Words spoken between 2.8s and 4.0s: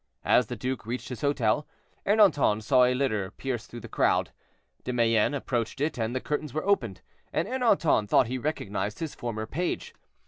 a litter pierce through the